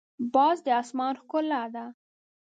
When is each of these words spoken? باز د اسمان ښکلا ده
باز 0.33 0.57
د 0.65 0.67
اسمان 0.81 1.13
ښکلا 1.21 1.63
ده 1.73 1.85